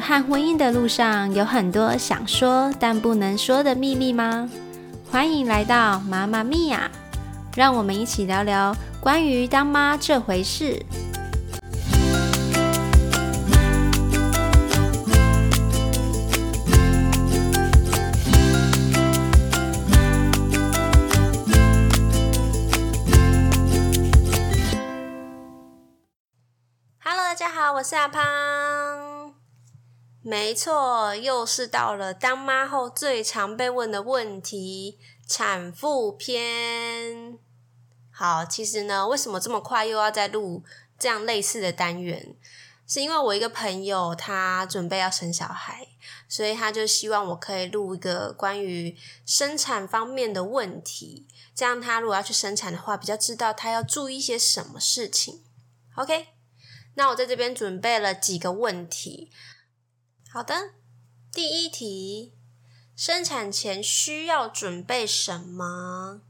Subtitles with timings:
[0.00, 4.48] 和婚姻的路上，有很多想说但不能说的秘密吗？
[5.10, 6.90] 欢迎来到妈妈咪呀，
[7.56, 10.84] 让我们一起聊聊关于当妈这回事。
[27.02, 28.22] Hello，大家好，我是阿胖。
[30.20, 37.38] 没错，又是到了当妈后最常被问的问题——产妇篇。
[38.10, 40.64] 好，其实呢，为什么这么快又要再录
[40.98, 42.36] 这样类似的单元？
[42.86, 45.86] 是因为我一个朋友他准备要生小孩，
[46.28, 55.44] 所以他就希望我可以录一个关于生产方面的问题，这样他如果要去生产的话，比较知道他要注意一些什么事情。
[55.96, 56.28] OK，
[56.94, 59.30] 那我在这边准备了几个问题。
[60.38, 60.70] 好的，
[61.32, 62.32] 第一题，
[62.94, 66.20] 生产前需要准备什么？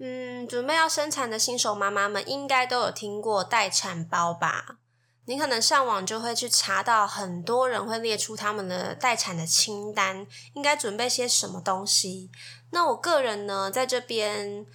[0.00, 4.78] 嗯，准备要生产的新手妈妈们应该都有听过待产包吧？
[5.26, 12.28] 你可能上网就会去查到，很多人会列出他们的待产的清单，应该准备些什么东西。
[12.72, 14.66] 那我个人呢，在这边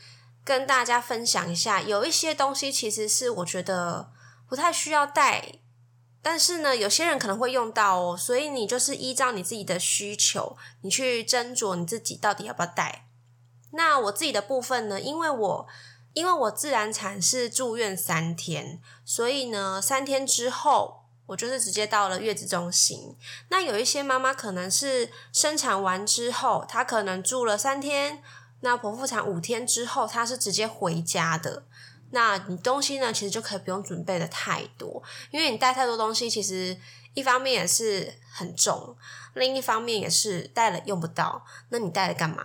[0.45, 4.09] 跟大家分享一下，有一些东西其实是我觉得
[4.47, 5.59] 不太需要带，
[6.29, 13.07] 但是呢，有些人可能会用到哦，所以你就是依照你自己的需求，你去斟酌你自己到底要不要带。
[13.71, 15.67] 那我自己的部分呢，因为我
[16.11, 23.15] 因为我自然产是住院三天，所以呢，三天之后我就是直接到了月子中心。
[23.47, 28.21] 那有一些妈妈可能是生产完之后，她可能住了三天，
[28.59, 31.63] 那剖腹产五天之后，她是直接回家的。
[32.11, 36.77] 那你东西呢，其实就可以不用准备的太多，因为你带太多东西，其实
[37.13, 38.95] 一方面也是很重，
[39.33, 41.45] 另一方面也是带了用不到。
[41.69, 42.43] 那你带了干嘛？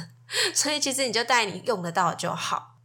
[0.54, 2.76] 所以其实你就带你用得到就好。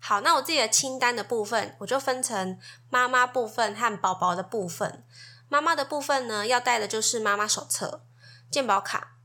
[0.00, 2.58] 好，那我自己的清单的部分，我就分成
[2.88, 5.04] 妈妈部分和宝宝的部分。
[5.48, 8.04] 妈妈的部分呢，要带的就是妈妈手册、
[8.50, 9.16] 健保卡，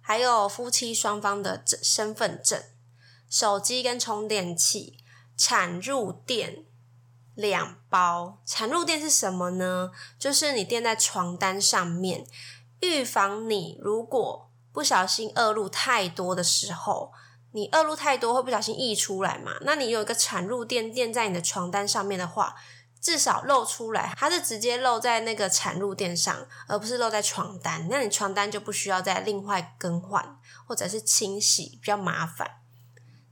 [0.00, 2.62] 还有夫妻双方的身份证、
[3.28, 4.99] 手机跟充电器、
[5.42, 6.66] 产褥垫
[7.34, 8.42] 两包。
[8.44, 9.90] 产褥垫是什么呢？
[10.18, 12.26] 就是你垫在床单上面，
[12.80, 17.12] 预防你如果不小心恶露太多的时候。
[17.52, 19.56] 你恶露太多会不小心溢出来嘛？
[19.62, 22.54] 那你有一个产褥垫垫在你的床单上面的话，
[23.00, 27.88] 至少露出来，它是直接露在那个产褥垫上，而不是露在床单。
[27.90, 32.59] 那你床单就不需要再另外更换或者是清洗，比较麻烦。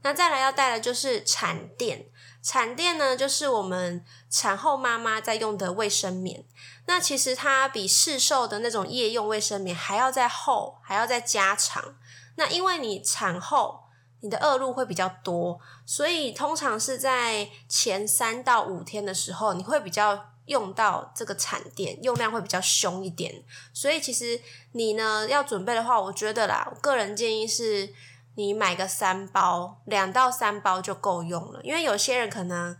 [0.01, 2.07] 那再来要带的就是产垫，
[2.41, 6.45] 产垫呢就是我们产后妈妈在用的卫生棉。
[6.85, 11.95] 那其实它比市售的那种夜用卫生棉还要再厚，还要再加长。
[12.35, 13.81] 那因为你产后
[14.21, 23.43] 你的恶露会比较多，所以通常是在前三到五天的时候，你会比较用到这个产垫，用量会比较凶一点。
[23.73, 27.93] 所以其实你呢要准备的话，我觉得啦，我个人建议是
[28.39, 31.59] 你买个三包，两到三包就够用了。
[31.61, 32.73] 因为有些人可能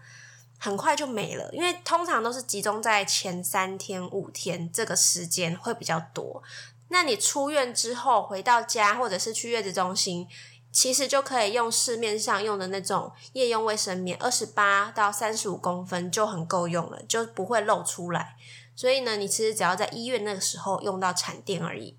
[0.57, 6.41] 很快就没了，因为通常都是集中在前三天、五天这个时间会比较多。
[6.87, 10.27] 那你出院之后回到家，或者是去月子中心。
[10.71, 18.35] 其实就可以用市面上用的那种夜用卫生棉，二十八到三十五公分就很够用了，就不会露出来。
[18.75, 21.97] 所以呢，你其实只要在医院那个时候用到产垫而已。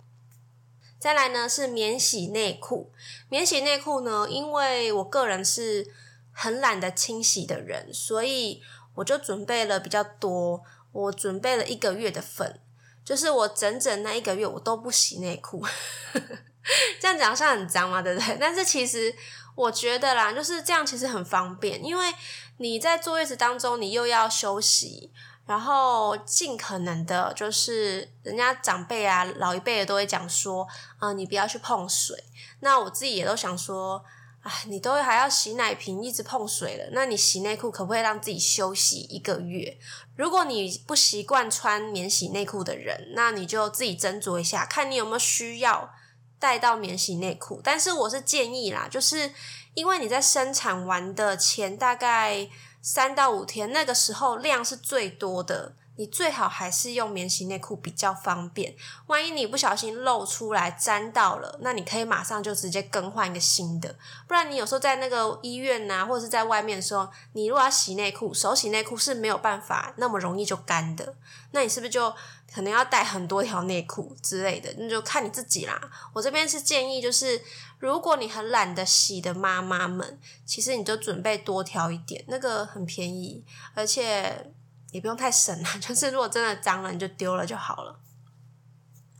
[1.01, 2.93] 再来呢是免洗内裤，
[3.31, 5.91] 免洗内裤呢，因为我个人是
[6.31, 8.63] 很懒得清洗的人，所以
[8.97, 10.63] 我就准备了比较多，
[10.93, 12.61] 我准备了一个月的份，
[13.03, 15.65] 就是我整整那一个月我都不洗内裤。
[17.01, 18.37] 这样讲像很脏嘛，对不对？
[18.39, 19.13] 但是其实
[19.55, 22.13] 我觉得啦，就是这样，其实很方便，因为
[22.59, 25.11] 你在坐月子当中，你又要休息，
[25.51, 30.65] 然后尽可能的，就是人家长辈啊、老一辈的都会讲说，
[31.01, 32.17] 啊，你不要去碰水。
[32.61, 34.01] 那我自己也都想说，
[34.43, 39.77] 啊，你都还要洗奶瓶，一直碰水了，那你洗内裤可不可以让自己休息一个月？
[40.15, 45.91] 如果你不习惯穿免洗内裤的人，那你就自己斟酌一下，看你有没有需要。
[46.39, 49.31] 带到免洗内裤，但是我是建议啦，就是
[49.75, 52.49] 因为你在生产完的前大概
[52.83, 58.75] 三到五天，那个时候量是最多的，你最好还是用免洗内裤比较方便。
[59.09, 63.95] 万一你不小心露出来沾到了，那你可以马上就直接更换一个新的。
[64.27, 71.15] 不然你有时候在那个医院呐，或者是在外面的时候，你如果要洗内裤，手洗内裤是没有办法那么容易就干的。
[71.51, 72.11] 那你是不是就
[72.51, 74.75] 可能要带很多条内裤之类的？
[74.79, 75.79] 那就看你自己啦。
[76.15, 77.43] 我这边是建议，就是
[77.79, 83.45] 如果你很懒得洗的妈妈们，其实你就准备多条一点，那个很便宜，
[83.75, 84.51] 而且。
[84.93, 87.99] 也不用太省啊， 就是如果真的脏了，你就丢了就好了。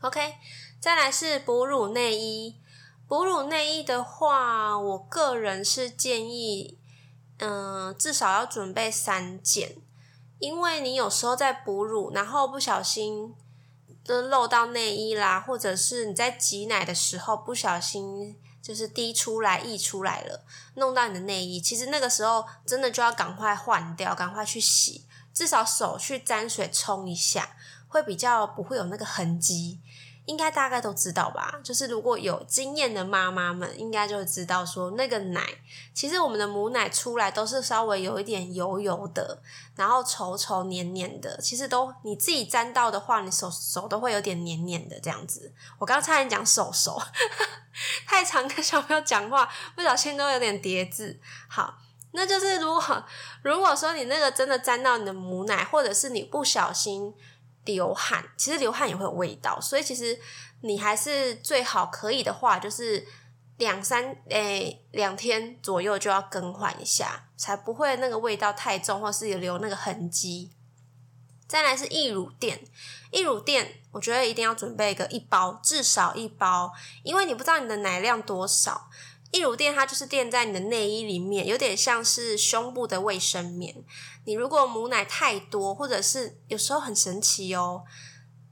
[0.01, 0.35] OK，
[0.79, 2.55] 再来是哺乳内衣。
[3.07, 6.79] 哺乳内衣的话，我个人是建议，
[7.39, 9.75] 嗯，至少要准备三件，
[10.39, 13.35] 因为你有时候在哺乳，然后不小心
[14.05, 20.45] 都漏到内衣啦，或者是你在挤奶的时候不小心就是滴出来、溢出来了，
[20.75, 25.05] 弄到你的内衣，其实那个时候真的就要赶快换掉，赶快去洗。
[25.33, 27.55] 至少手去沾水冲一下，
[27.87, 29.79] 会比较不会有那个痕迹。
[30.25, 31.59] 应该大概都知道吧？
[31.63, 35.43] 就是如果有经验的妈妈们，应该就会知道说，那个奶
[35.95, 39.41] 其实我们的母奶出来都是稍微有一点油油的，
[39.75, 41.41] 然后稠稠黏黏的。
[41.41, 45.51] 其实都你自己沾到的话，你手手都会有点黏黏的这样子。
[45.79, 47.01] 我刚差点讲手手，
[48.05, 51.19] 太常跟小朋友讲话，不小心都有点叠字。
[51.49, 51.80] 好。
[52.13, 53.05] 那就是如果
[53.43, 57.13] 如果说你那个真的沾到你的母奶，或者是你不小心
[57.63, 60.19] 流汗，其实流汗也会有味道，所以其实
[60.61, 63.07] 你还是最好可以的话，就是
[63.57, 70.51] 两三诶两天左右就要更换一下，才不会那个味道太重，或是留那个痕迹。
[71.47, 72.63] 再来是易乳垫，
[73.11, 76.71] 易乳垫我觉得一定要准备一个一包，至少一包，
[77.03, 78.89] 因为你不知道你的奶量多少。
[79.31, 83.75] 溢乳垫它就是垫在你的内衣里面，有点像是胸部的卫生棉。
[84.25, 87.83] 你如果母奶太多，或者是有时候很神奇哦，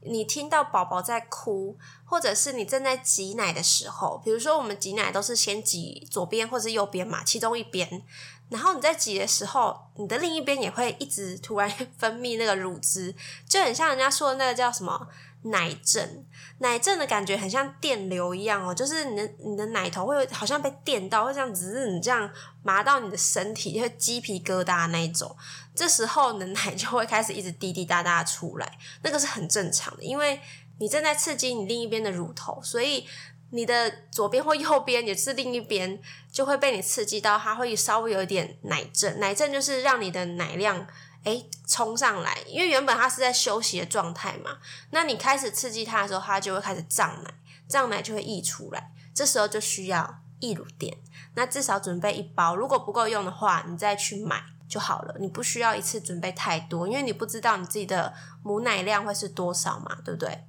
[0.02, 8.02] 你听到宝宝在哭，或者是你正在挤奶的时候，比如说我们挤奶都是先挤左边或者右边嘛，其中一边，
[8.48, 13.14] 然后你在挤的时候，你的另一边也会一直突然 分泌那个乳汁，
[13.46, 15.08] 就很像人家说的那个叫什么？
[15.42, 16.26] 奶阵，
[16.58, 22.30] 奶阵的感觉很像电流一样哦，就是你的你的奶头会好像被电到，会这样子，你这样
[22.62, 25.34] 麻到你的身体，会鸡皮疙瘩那一种。
[25.74, 30.38] 这时候你的奶就会开始一直滴滴答答出来，那个是很正常的，因为
[30.78, 33.06] 你正在刺激你另一边的乳头，所以
[33.52, 35.98] 你的左边或右边也是另一边
[36.30, 39.18] 就会被你刺激到，它会稍微有一点奶阵。
[39.18, 40.86] 奶阵就是让你的奶量。
[41.22, 44.58] 哎，冲上来，因为原本它是在休息的状态嘛。
[44.90, 47.34] 那你开始刺激它的时候，它就会开始胀奶，
[47.68, 48.92] 胀奶就会溢出来。
[49.14, 50.96] 这时候就需要溢乳垫，
[51.34, 52.56] 那至少准备一包。
[52.56, 55.14] 如果不够用的话，你再去买就好了。
[55.20, 60.46] 你不需要一次准备太多，因为你不知道你自己的母奶量会是多少嘛，对不对？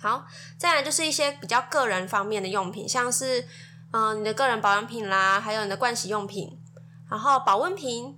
[0.00, 0.26] 好，
[0.56, 3.48] 再来就是一些比较个人方面的用品，像是
[3.92, 6.62] 嗯你的个人保养品啦，还有你的盥洗用品，
[7.10, 8.16] 然后保温瓶。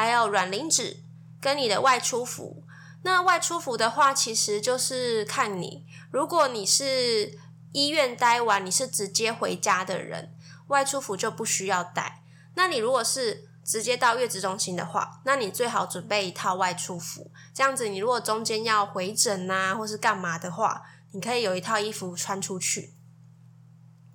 [0.00, 1.02] 还有软磷脂
[1.42, 2.64] 跟你的外出服，
[3.02, 7.38] 那外出服的话，其实就是看你，如果你是
[7.72, 10.34] 医院待完，你是直接回家的人，
[10.68, 12.22] 外出服就不需要带。
[12.54, 20.82] 那你如果是直接到月子中心的话，那你最好准备一套外出服，这样子你如果中间要回诊啊，或是干嘛的话，
[21.12, 22.94] 你可以有一套衣服穿出去。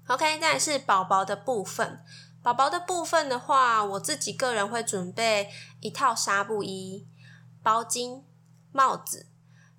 [0.07, 2.03] OK，再来是宝宝的部分。
[2.43, 5.49] 宝宝的部分的话，我自己个人会准备
[5.85, 7.07] 一套纱布衣、
[7.61, 8.23] 包巾、
[8.71, 9.27] 帽子。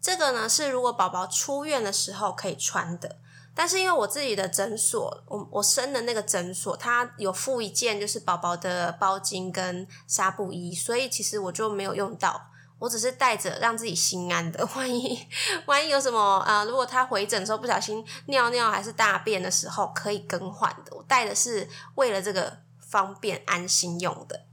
[0.00, 3.16] 这个呢是如果宝宝出院的时候可以穿的。
[3.57, 12.50] 但是因为我自己的诊所，我我生的那个诊所，它有附一件就是宝宝的包巾跟纱布衣，所以其实我就没有用到。
[12.78, 15.26] 我只是带着让自己心安的，万一
[15.64, 21.66] 万一有什么啊，如果他回诊的时候不小心尿尿还是大便的时候可以更换的，我带的是
[21.97, 24.46] 为了这个方便安心用的。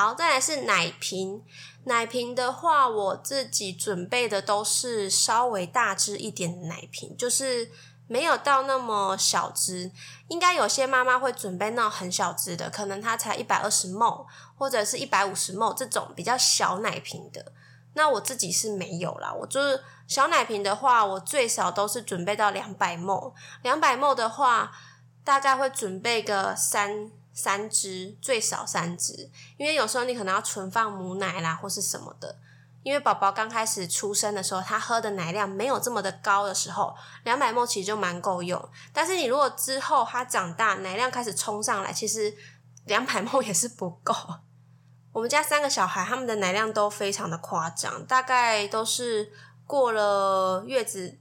[0.00, 1.42] 好，再来是奶瓶，
[1.84, 7.70] 奶瓶的话，我自己准备的都是稍微大只一点的奶瓶，就是。
[8.08, 9.92] 没有到那么小只，
[10.26, 14.26] 应该有些妈妈会准备那种很小只的，可能它才一百二十 ml
[14.56, 17.52] 或者是一百五十 ml 这种比较小奶瓶的。
[17.94, 24.72] 那我自己是没有啦，我就是小奶瓶的话，我最少都是准备到两百 ml，两百 ml 的话，
[25.22, 32.36] 大概会准备个三三只，最少三只，因为有时候你可能要存放母奶啦或是什么的。
[32.82, 36.94] 因为宝宝刚开始出生的时候，他喝的奶量没有这么的高的时候，
[37.24, 38.70] 两百沫其实就蛮够用。
[38.90, 42.34] 但是你如果之后他长大，奶量开始冲上来，其实
[42.86, 44.14] 两百沫也是不够。
[45.12, 49.30] 我们家三个小孩，他们的奶量都非常的夸张，大概都是
[49.66, 51.18] 过了月子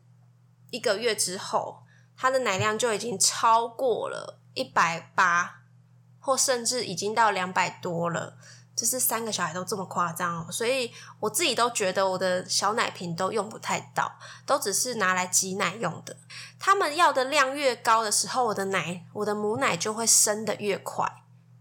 [0.70, 1.84] 一个月之后，
[2.16, 5.59] 他的奶量就已经超过了一百八，
[6.30, 8.36] 或甚至已经到两百多了。
[8.76, 14.10] 就是三个小孩都这么夸张哦，所以我自己都觉得我的小奶瓶都用不太到，
[14.46, 16.16] 都只是拿来挤奶用的。
[16.58, 21.12] 他们要的量越高的时候，我的奶，我的母奶就会生的越快。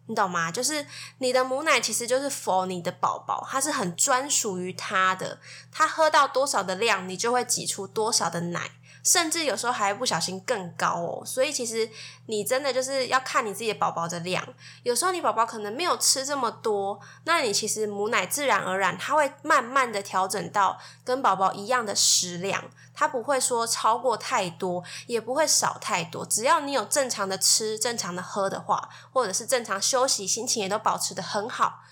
[0.07, 0.53] 你懂吗？
[0.53, 0.87] 就是
[1.19, 5.41] 你的母奶其实就是 for 你的宝宝，它是很专属于他的。
[5.73, 8.71] 他喝到多少的量，你就会挤出多少的奶，
[9.05, 11.23] 甚至有时候还不小心更高哦。
[11.25, 11.89] 所以其实
[12.27, 14.47] 你真的就是要看你自己的宝宝的量。
[14.83, 22.65] 有时候你宝宝可能没有吃这么多，那你其实母奶自然而然它会慢慢的调整到跟宝宝一样的食量。
[22.95, 26.27] 它不会说超过太多，也不会少太多。
[26.27, 31.85] 只要你有正常的吃、正常的喝的话，或者是正常休息，心情也都保持的很好，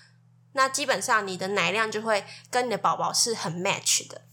[0.51, 4.23] 那基本上你的奶量就会跟你的宝宝是很 match 的。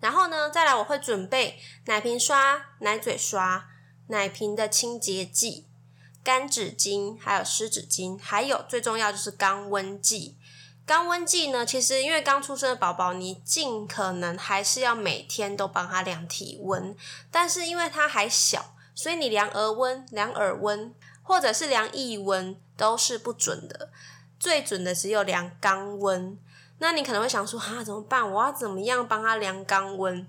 [0.00, 3.68] 然后呢，再来我会准备奶瓶刷、奶嘴刷、
[4.08, 5.66] 奶瓶的清洁剂、
[6.24, 10.36] 干纸巾，还有湿纸巾，还有最重要就是肛温剂。
[10.86, 11.64] 肛温剂呢？
[11.64, 16.96] 其实因为刚出生的宝宝，你尽可能还是要每天都帮他量体温。
[17.30, 20.92] 但是因为他还小，所以你量额温、量耳温，
[21.22, 23.90] 或者是量腋温都是不准的。
[24.40, 26.36] 最准的只有量肛温。
[26.80, 28.28] 那你可能会想说，哈，怎么办？
[28.28, 30.26] 我要怎么样帮他量肛温？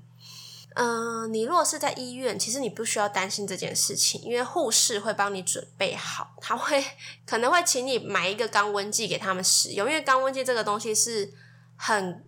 [0.75, 6.81] 嗯，你如果是在医院，其实你不需要担心这件事情，因为护士会帮你准备好，他会
[7.25, 11.33] 可能会请你买一个肛温计给他们使用，因为肛温计这个东西是
[11.75, 12.23] 很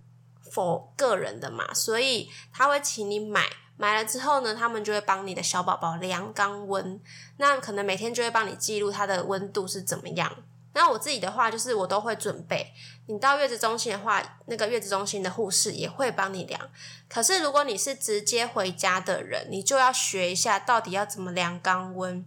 [0.51, 3.45] 否个人的嘛，所以他会请你买，
[3.77, 6.99] 买了之后呢，他们就会帮你的小宝宝量肛温，
[7.37, 10.33] 那可能每天就会帮你记录他的温度是怎么样。
[10.73, 12.73] 那我自己的话，就是我都会准备。
[13.07, 16.69] 你到月子中心的话，那个月子中心的护士也会帮你量。
[17.07, 22.25] 可是如果你是直接回家的人，你就要学一下到底要怎么量肛温。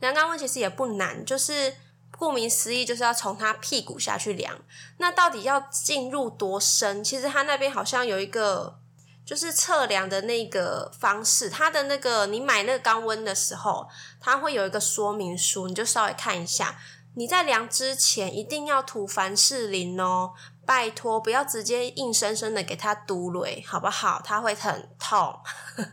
[0.00, 1.74] 量肛温其实也不难，就是
[2.16, 4.58] 顾名思义，就是要从他屁股下去量。
[4.98, 7.02] 那到底要进入多深？
[7.02, 8.78] 其实他那边好像有一个，
[9.26, 11.50] 就是测量的那个方式。
[11.50, 13.88] 他的那个你买那个肛温的时候，
[14.20, 16.78] 他会有一个说明书，你就稍微看一下。
[17.14, 20.32] 你在量之前一定要涂凡士林哦，
[20.66, 24.20] 拜托不要直接硬生生的给他嘟雷，好不好？
[24.24, 25.38] 他会很痛，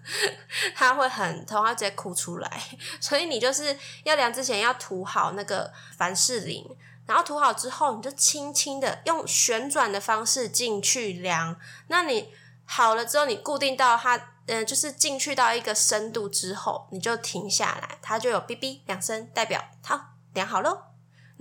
[0.75, 2.63] 他会很痛，他直接哭出来。
[2.99, 6.65] 所以你就是要量之前要涂好那个凡士林，
[7.05, 11.55] 然后涂好之后，你就轻轻的用旋转的方式进去量。
[11.87, 12.33] 那你
[12.65, 19.99] 好了之后，你固定到它，嗯，就是进去到一个深度之后，你就停下来，它就有哔哔两声，代表好
[20.33, 20.90] 量好喽。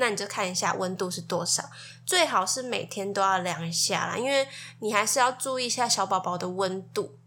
[0.00, 1.62] 那你就看一下温度是多少，
[2.07, 4.49] 最好是每天都要量一下啦，因为
[4.80, 7.19] 你还是要注意一下小宝宝的温度。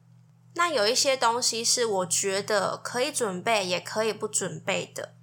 [0.56, 5.14] 那有一些东西是我觉得可以准备，也可以不准备的，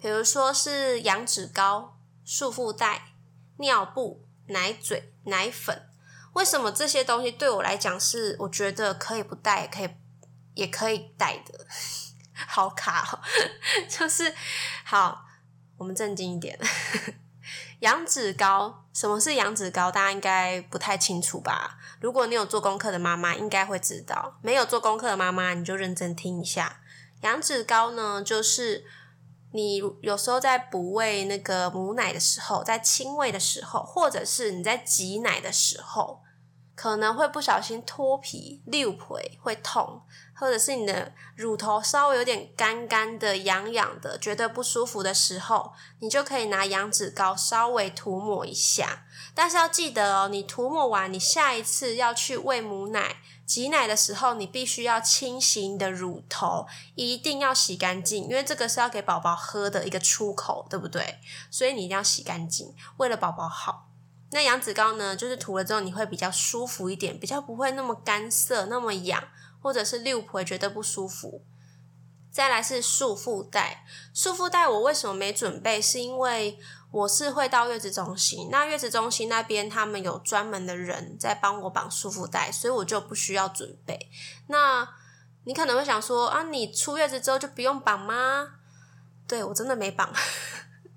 [0.00, 3.14] 比如说是羊脂膏、束缚带、
[3.56, 5.88] 尿布、奶嘴、奶粉。
[6.34, 9.90] 为什么这些东西对我来讲是我觉得可以不带，也可以
[10.54, 11.66] 也可以带的？
[12.46, 13.22] 好卡，
[13.88, 14.34] 就是
[14.84, 15.27] 好。
[15.78, 16.58] 我们正经一点，
[17.80, 19.90] 羊脂膏，什么是羊脂膏？
[19.90, 21.78] 大家应该不太清楚吧？
[22.00, 26.80] 如果你有做功课的妈妈，应该会知道；没有做功课的妈妈，你就认真听一下。
[27.22, 28.84] 羊脂膏呢，就是
[29.52, 36.22] 你有时候在哺喂那个母奶的时候，在亲喂的时候，或者是你在挤奶的时候。
[36.74, 40.00] 可能会不小心脱皮、溜皮会痛，
[40.38, 49.04] 或者是你的乳头稍微有点干干的、痒痒的，觉得不舒服的时候，你就可以拿羊脂膏稍微涂抹一下。
[49.34, 61.18] 但是要记得哦，你涂抹完，你下一次要去喂母奶、挤奶的时候，你必须要清洗你的乳头，一定要洗干净，因为这个是要给宝宝喝的一个出口，对不对？
[61.50, 63.86] 所以你一定要洗干净，为了宝宝好。
[64.30, 65.16] 那羊脂膏呢？
[65.16, 69.24] 就是涂了之后你会比较舒服一点，比较不会那么干涩、那么痒，
[69.60, 71.42] 或者是六婆觉得不舒服。
[72.30, 73.84] 再来是束缚带，
[74.14, 75.80] 束缚带我为什么没准备？
[75.80, 76.58] 是因为
[76.92, 84.10] 我是会到月子中心，那月子中心那边他们有专门的人在帮我绑束缚带，所以我就不需要准备。
[84.46, 84.88] 那
[85.44, 88.50] 你可能会想说啊，你出月子之后就不用绑吗？
[89.26, 90.12] 对我真的没绑。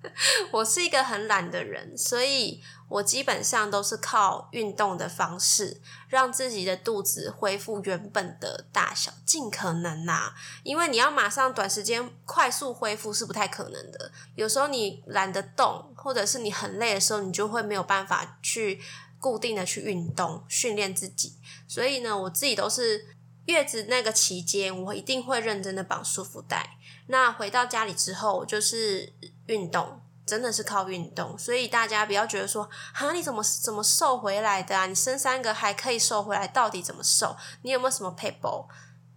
[0.51, 10.36] 我是一个很懒的人，所以我基本上都是靠运动的方式，让自己的肚子恢复原本的大小，尽可能啦。
[10.63, 14.12] 因为你要马上短时间快速恢复是不太可能的。
[14.36, 18.81] 有时候你懒得动，或者是你很累的时候，你就会没有办法去
[19.20, 21.36] 固定的去运动训练自己。
[21.67, 23.05] 所以呢，我自己都是
[23.46, 26.77] 月子那个期间，我一定会认真的绑束缚带。
[27.08, 29.12] 那回到家里之后，就是
[29.51, 30.00] 运动。
[30.24, 34.86] 真的是靠运动，所以大家不要觉得说，哈，你怎么怎么瘦回来的啊？
[34.86, 37.36] 你生三个还可以瘦回来，到底怎么瘦？
[37.63, 38.65] 你有没有什么配补？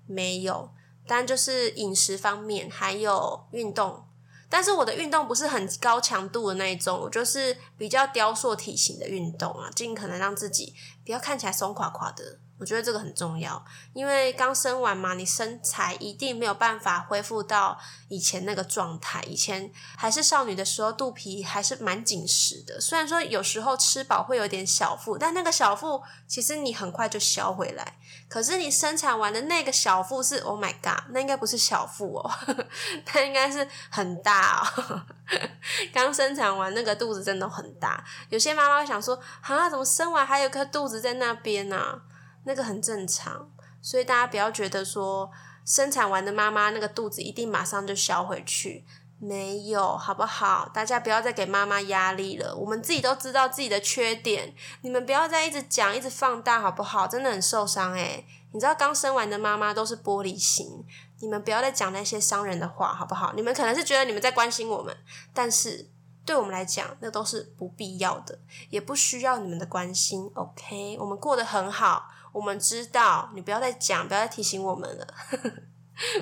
[0.09, 0.73] 没有，
[1.07, 4.09] 但就是饮食方面还有运动，
[4.49, 10.75] 但是我的运动不是很高强度的那一种，我就是比较雕塑体型的运动啊，尽可能让自己
[11.05, 12.39] 不要看起来松垮垮的。
[12.57, 19.23] 我觉得这个很重要，因为刚生完嘛，你身材一定没有办法恢复到以前那个状态。
[19.25, 22.81] 以前还是少女的时候，肚皮还是蛮紧实的。
[22.81, 27.97] 虽然说有时候吃饱会有点小腹，但那个小腹其实你很快就消回来。
[28.29, 32.31] 可是你生产完的那个小腹是，Oh my god，那应该不是小腹哦，
[33.13, 35.03] 那应该是很大哦。
[35.93, 42.01] 刚生产完那个肚子真的很大，有些妈妈会想说：啊，怎么生完还有颗肚子在那边呢？
[42.45, 43.51] 那个很正常，
[43.83, 45.31] 所以大家不要觉得说
[45.65, 48.85] 生产完的妈妈那个肚子一定马上就消回去，
[49.19, 50.71] 没有，好不好？
[50.75, 57.07] 大家不要再给妈妈压力了，我们自己都知道自己的缺点，你们不要再一直讲，一直放大，好不好？
[57.07, 60.85] 真的很受伤诶你知道刚生完的妈妈都是玻璃心，
[61.21, 63.33] 你们不要再讲那些伤人的话，好不好？
[63.35, 64.97] 你们可能是觉得你们在关心我们，
[65.33, 65.89] 但是
[66.25, 68.39] 对我们来讲，那都是不必要的，
[68.71, 70.31] 也不需要你们的关心。
[70.35, 72.11] OK，我们过得很好。
[72.35, 75.15] 我们知道，你不要再讲，不要再提醒我们了。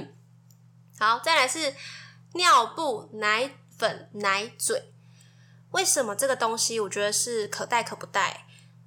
[1.01, 1.75] 好，再来是
[2.35, 4.93] 尿布、奶粉、奶嘴。
[5.71, 8.47] 为什么这个东西我觉得是可带可不带？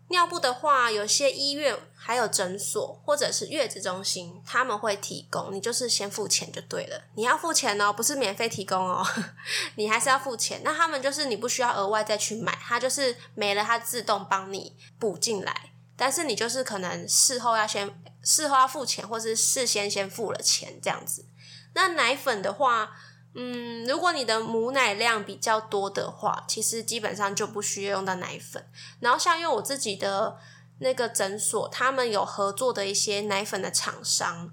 [0.09, 7.05] 尿布的话，有些医院、还有诊所或者是月子中心，他们会提供，你就是先付钱就对了。
[7.15, 9.03] 你要付钱哦，不是免费提供哦，
[9.77, 10.61] 你还是要付钱。
[10.63, 15.71] 那他们就是你不需要额外再去买，它就是没了，它自动帮你补进来。
[15.97, 21.25] 但是你就是可能事后要先事后要付钱，或是事先先付了钱这样子。
[21.73, 22.91] 那奶粉的话，
[23.33, 28.65] 嗯，如果你的母奶量比较多的话，其实基本上就不需要用到奶粉。
[28.99, 30.37] 然后像因为我自己的
[30.79, 34.51] 那个诊所，他们有合作的一些奶粉的厂商，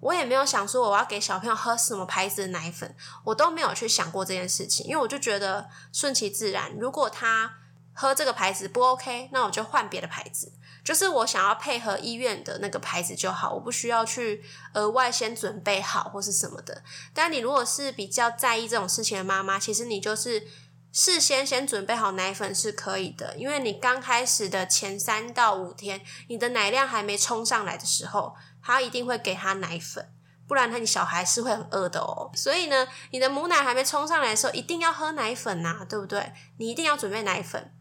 [0.00, 6.72] 我也没有想说我要给小朋友喝什么牌子的奶粉，我都没有去想过这件事情，因为我就觉得顺其自然。
[6.78, 7.58] 如果他
[7.92, 10.52] 喝这个牌子不 OK，那我就换别的牌子。
[10.84, 14.44] 就是我想要配合医院的那个牌子就好，我不需要去
[14.74, 16.82] 额外先准备好或是什么的。
[17.14, 20.46] 但你如果是比较在意这种事情的妈妈，其实你就是
[20.92, 30.06] 事先先准备好奶粉是可以的，因为你刚开始的前三到五天，你的奶量还没冲上来的时候，他一定会给他奶粉，
[30.46, 32.30] 不然他你小孩是会很饿的哦。
[32.34, 36.32] 所以呢，你的母奶还没冲上来的时候，一定要喝奶粉呐，对不对？
[36.58, 37.72] 你一定要准备奶粉。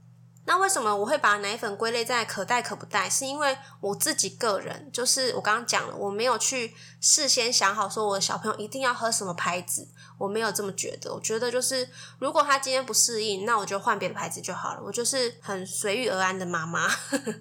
[0.45, 3.09] 那为什么我会把奶粉归类在可带可不带？
[3.09, 11.13] 是因为我自己个人，就是我刚刚讲了，我没有去事先想好说我的小朋友一定要喝什么牌子，我没有这么觉得。
[11.13, 14.81] 我觉得就是如果他今天不适应，那我就换别的牌子就好了。
[14.83, 16.93] 我就是很随遇而安的妈妈。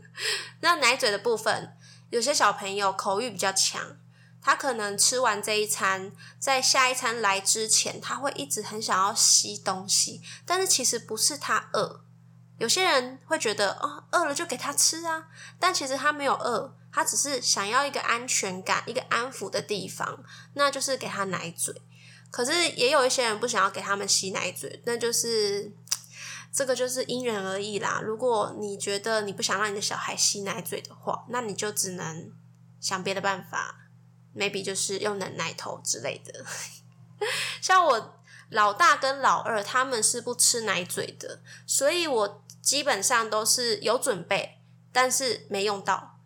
[0.62, 1.76] 那奶嘴的部分，
[2.10, 3.96] 有些小朋友口欲比较强，
[4.40, 12.00] 他可能吃完这一餐，在下一餐来之前，他会一直很想要吸东西，但是其实不是他饿。
[12.58, 15.26] 有些人会觉得哦，饿了就给他吃啊，
[15.58, 20.22] 但其实他没有饿，他只是想要一个安全感、一个安抚的地方，
[20.54, 21.74] 那就是给他奶嘴。
[22.30, 25.72] 可是也有一些人不想要给他们吸奶嘴，那就是
[26.52, 28.00] 这个就是因人而异啦。
[28.00, 32.32] 如果你觉得你不想让你的小孩吸奶嘴的话，那你就只能
[32.80, 33.88] 想别的办法
[34.36, 36.44] ，maybe 就是用奶奶头之类的。
[37.60, 38.14] 像我
[38.50, 42.41] 老大跟老二他们是不吃奶嘴的，所以我。
[42.62, 44.60] 基本上都是有准备，
[44.92, 46.20] 但是没用到。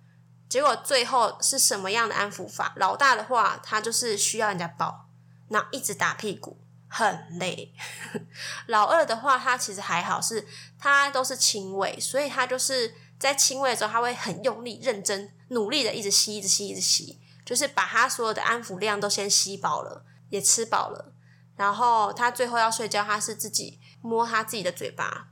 [0.49, 2.73] 结果最后是什么样的安抚法？
[2.77, 5.09] 老大的话，他就是需要人家抱，
[5.49, 7.75] 那一直打屁股，很累。
[8.69, 10.47] 老二的话，他其实还好，是
[10.79, 21.13] 他都是亲喂，所以他就是在亲喂的时候，他会很用力、认真、努力的一直吸、一直吸、一直吸，就是把他所有的安抚量都先吸饱了，也吃饱了。
[21.57, 25.29] 然后他最后要睡觉，他是自己摸他自己的嘴巴。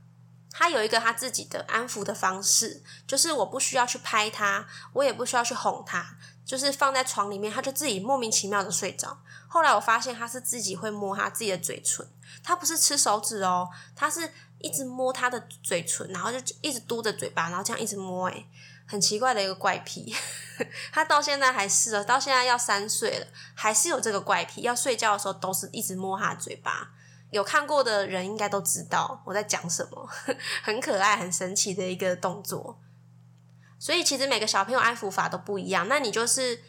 [0.57, 6.15] 他有一个他自己的安抚的方式，就是我不需要去拍他，我也不需要去哄他，
[6.45, 9.19] 就是放在床里面，他就自己莫名其妙的睡着。
[9.49, 12.07] 后来我发现他是自己会摸他自己的嘴唇，
[12.41, 18.47] 他不是吃手指哦，他是一直摸他的嘴唇，然后就一直嘟着嘴巴，然后这样一直摸，诶
[18.87, 20.15] 很奇怪的一个怪癖。
[20.93, 26.91] 他到现在还是，到现在要三岁了，还是有这个怪癖，要睡觉的时候都是一直摸他的嘴巴。
[27.35, 30.09] 有看过的人应该都知道我在讲什么，
[30.63, 32.79] 很可爱、很神奇的一个动作。
[33.77, 36.63] 所以其实每个小朋友安抚法都不一样，那你就是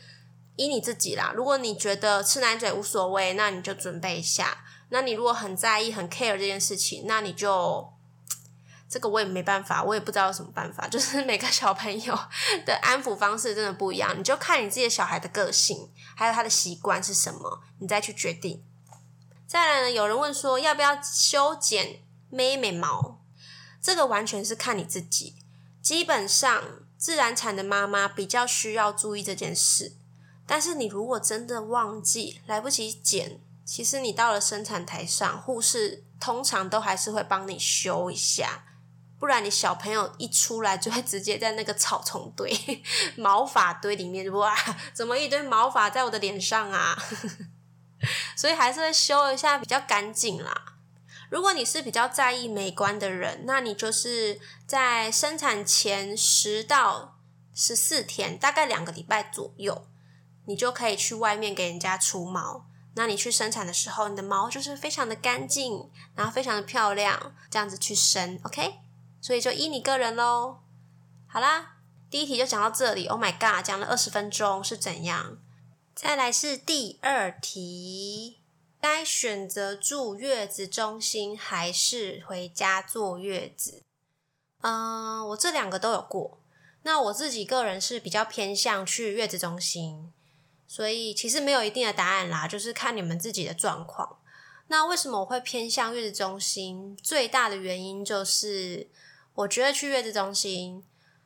[0.57, 1.33] 依你自己啦。
[1.37, 4.65] 如果你觉得吃奶嘴无所谓，那你就准备一下。
[4.89, 7.89] 那你如果很在意、很 care 这件事情，那你就
[8.89, 10.87] 这个我也没办法，我也不知道有什么办法。
[10.91, 12.19] 就是每个小朋友
[12.67, 18.65] 的安抚方式真的不一样，你就看你自己的小孩的个性，还有他的习惯是什么，你再去决定。
[19.47, 23.23] 再来呢，有人问说要不要修剪妹妹毛？
[23.81, 25.37] 这个完全是看你自己。
[25.81, 26.65] 基本上，
[26.99, 29.93] 自然产的妈妈比较需要注意这件事。
[30.45, 38.65] 但是你如果真的忘记来不及剪，其实你到了生产台上，护士通常都还是会帮你修一下。
[39.19, 42.53] 不然你小朋友一出来就会直接在那个草丛堆、
[43.17, 44.55] 毛发堆里面，哇，
[44.93, 46.97] 怎么一堆毛发在我的脸上啊？
[48.37, 50.75] 所以还是会修一下比较干净啦。
[51.29, 57.19] 如果你是比较在意美观的人，那你就是在生产前十到
[57.55, 59.89] 十四天，大概两个礼拜左右，
[60.45, 62.67] 你就可以去外面给人家除毛。
[62.95, 68.75] 那你去生产的时候，你的毛就是非常的干净，然后非常的漂亮，这样子去生，OK？
[69.21, 70.61] 所以就依你个人喽。
[71.27, 71.77] 好啦，
[72.09, 73.07] 第一题就讲到这里。
[73.09, 75.37] Oh my god，讲了二十分钟是怎样？
[75.97, 78.43] 再来是第二题，
[78.79, 83.83] 该选择住月子中心还是回家坐月子？
[84.61, 86.43] 嗯，我这两个都有过。
[86.83, 90.13] 那我自己个人是比较偏向去月子中心，
[90.69, 94.19] 所以其实没有一定的答案啦，就是看你们自己的状况。
[94.67, 96.95] 那为什么我会偏向月子中心？
[97.03, 98.91] 最大的原因就是，
[99.33, 100.85] 我觉得去月子中心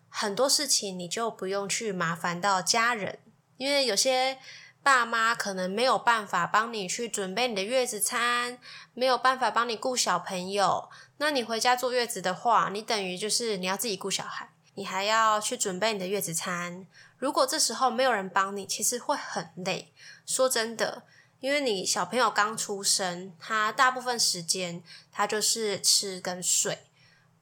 [0.09, 3.19] 很多事情你就不用去麻烦到家人。
[3.61, 4.39] 因为有些
[4.83, 8.59] 爸妈可能没有办法帮你去准备你的月子餐，
[8.95, 16.87] 没有办法帮你顾小朋友，那你回家坐月子的话，你等于就是你要自己顾小孩，你还要去准备你的月子餐。
[17.19, 19.93] 如果这时候没有人帮你，其实会很累。
[20.25, 21.03] 说真的，
[21.41, 26.87] 因为你小朋友刚出生，他大部分时间他就是吃跟睡，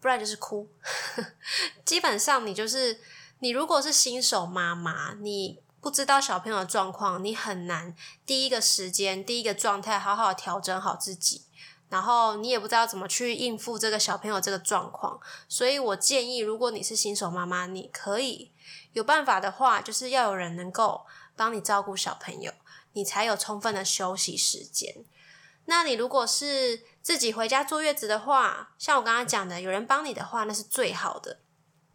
[0.01, 0.69] 不然就是哭。
[1.87, 2.99] 基本上你就是
[3.39, 5.61] 你如果是新手妈妈，你。
[5.81, 7.95] 不知道小朋友的状况，你很难
[8.27, 11.43] 第一个时间、第一个状态好好调整好自己，
[11.89, 15.21] 然后你也不知道怎么去应付这个小朋友这个状况。
[15.49, 18.51] 所以我建议，如果你是新手妈妈，你可以
[18.93, 22.53] 有办法的话，就是要有人能够帮你照顾小朋友，
[22.95, 25.05] 你才有充分的休息时间。
[25.67, 31.39] 那你如果是自己回家坐月子的话，像我刚刚讲的，有人帮你的话，那是最好的。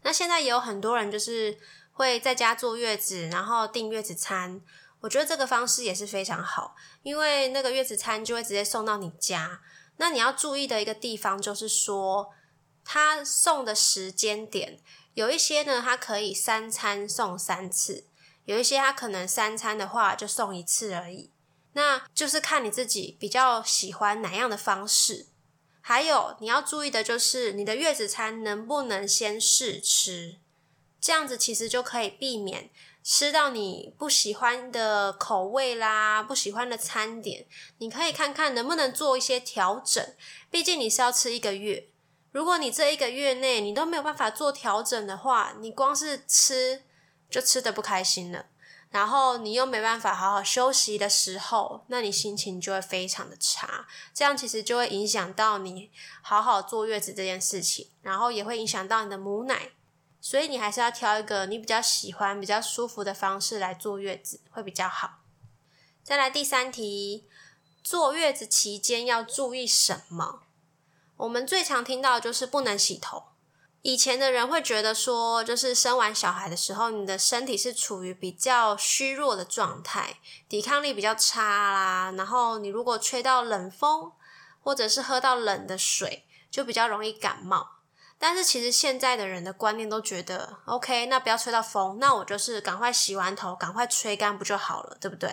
[0.02, 1.58] 那现在也有很多人就是。
[1.94, 4.60] 会在家坐月子，然后订月子餐，
[5.00, 9.62] 我觉得这个方式也是非常好，因为那个月子餐就会直接送到你家。
[9.96, 12.30] 那你要注意的一个地方就是说，
[12.84, 14.80] 他送的时间点
[15.14, 18.08] 有一些呢，它可以三餐送三次，
[18.44, 21.30] 有一些他可能三餐的话就送一次而已。
[21.74, 25.28] 那就是看你自己比较喜欢哪样的方式。
[25.80, 30.40] 还有你要注意的就是你的月子餐能不能先试吃。
[31.04, 32.70] 这样子其实就可以避免
[33.02, 37.44] 吃到你不喜欢的口味啦，不喜欢的餐点。
[37.76, 40.02] 你可以看看能不能做一些调整，
[40.50, 41.90] 毕竟你是要吃一个月。
[42.32, 46.84] 如果你这一个月内你都没有办法做调整的话，你光是吃
[47.28, 48.46] 就吃的不开心了，
[48.88, 53.86] 然后你又没办法好好休息的时候，那你心情就会非常的差。
[54.14, 55.90] 这样其实就会影响到你
[56.22, 59.72] 好好坐月子这件事情，然后也会影响到你的母奶。
[60.24, 65.18] 所以你还是要挑一个你比较喜欢、比较舒服的方式来坐月子会比较好。
[66.02, 67.28] 再来第三题，
[67.82, 70.40] 坐月子期间要注意什么？
[71.18, 73.24] 我们最常听到就是不能洗头。
[73.82, 82.14] 以前的人会觉得说，就是生完小孩的时候，你的身体是处于比较虚弱的状态，抵抗力比较差啦。
[82.16, 84.10] 然后你如果吹到冷风，
[84.62, 87.73] 或者是喝到冷的水，就比较容易感冒。
[88.26, 95.30] 但是其实现在的人的观念都觉得，OK，那不要吹到风，那我就是赶快洗完头，赶快吹干不就好了，对不对？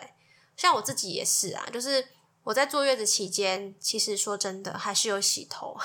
[0.57, 2.05] 像我自己也是啊，就是
[2.43, 5.77] 我在坐月子期间，其实说真的还是有洗头，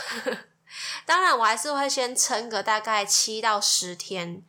[1.06, 4.42] 当然，我还是会先撑个大概七到十天，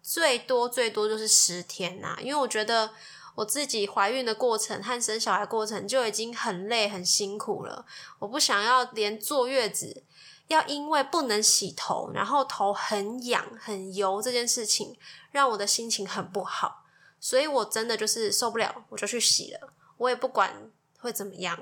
[0.00, 2.16] 最多最多就是十天呐。
[2.20, 2.92] 因为我觉得
[3.34, 7.84] 我自己怀孕的过程和生小孩过程就已经很累很辛苦了，
[8.20, 10.04] 我不想要连坐月子
[10.48, 14.96] 要因为不能洗头，然后头很痒很油这件事情，
[15.30, 16.84] 让我的心情很不好。
[17.18, 21.58] 所以我真的就是受不了，我就去洗了，我也不管会怎么样。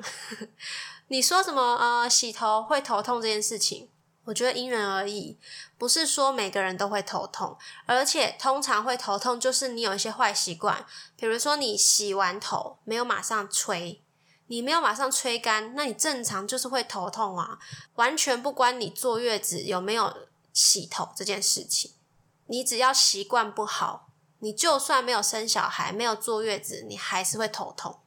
[1.08, 3.88] 你说什么呃，洗头会头痛这件事情？
[4.24, 5.38] 我觉得因人而异，
[5.76, 14.02] 不是说每个人都会头痛，而且通常会头痛就是你有一些坏习惯，比如说你洗完头没有马上吹，
[14.46, 17.58] 你没有马上吹干，那你正常就是会头痛啊，
[17.94, 20.14] 完全不关你坐月子有没有
[20.52, 21.92] 洗头这件事情，
[22.46, 24.08] 你只要习惯不好，
[24.40, 27.98] 你就算没有生小孩，没有坐月子，你还是会头痛。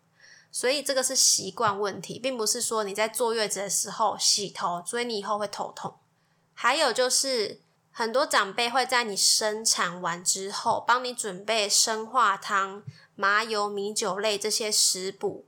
[0.52, 5.95] 所以这个是习惯问题，并不是说你在坐月子的时候洗头，所以你以后会头痛。
[6.54, 12.84] 还有就是，很多长辈会在你生产完之后，帮你准备生化汤、
[13.15, 15.45] 麻油、米酒类这些食补。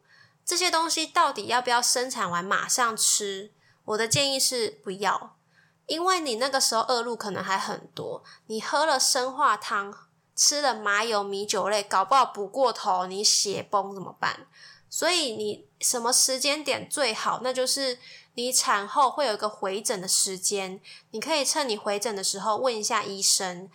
[0.50, 3.52] 这些东西到底要不要生产完马上吃？
[3.86, 5.38] 我的建议是不要，
[5.86, 8.24] 因为你那个时候恶露可能还很多。
[8.48, 9.94] 你喝了生化汤，
[10.36, 14.48] 吃了麻油、米酒类，搞不好补过头，你血崩怎么办？
[14.90, 17.42] 所以你什么时间点最好？
[17.44, 18.00] 那就是。
[18.36, 20.80] 你产后会有一个回诊的时间，
[21.12, 23.70] 你可以趁你回诊的时候问一下医生，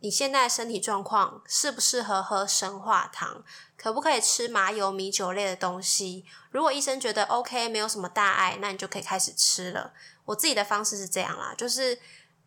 [0.00, 3.42] 你现在身体状况适不适合喝生化汤，
[3.80, 6.24] 可不可以吃麻油米酒类的东西？
[6.50, 9.92] 如果医生觉得 OK，没有什么大碍，那你就可以开始吃了。
[10.24, 11.98] 我自己的方式是这样啦，就是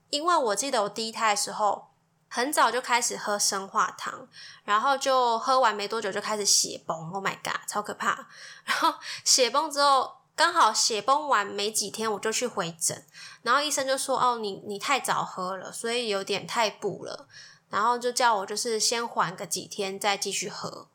[0.10, 1.88] 因为我记得我第一胎的时候
[2.28, 4.28] 很早就开始喝生化汤，
[4.64, 8.28] 然后就喝完没多久就开始血崩，Oh my god，超可怕！
[8.66, 10.24] 然后血崩之后。
[10.36, 13.06] 刚好血崩完没几天，我就去回诊，
[13.44, 17.28] 然后医生就说：“哦，你你太早喝了，所以有点太补了。”
[17.70, 20.88] 然后就叫我就是先缓个几天再继续喝，